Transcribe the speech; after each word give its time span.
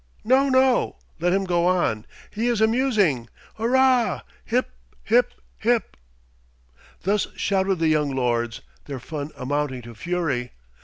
"No, 0.23 0.49
no. 0.49 0.95
Let 1.19 1.31
him 1.31 1.43
go 1.43 1.67
on. 1.67 2.07
He 2.31 2.47
is 2.47 2.59
amusing. 2.59 3.29
Hurrah! 3.57 4.21
hip! 4.43 4.71
hip! 5.03 5.31
hip!" 5.59 5.95
Thus 7.03 7.27
shouted 7.35 7.75
the 7.75 7.87
young 7.87 8.15
lords, 8.15 8.61
their 8.85 8.99
fun 8.99 9.29
amounting 9.37 9.83
to 9.83 9.93
fury. 9.93 10.53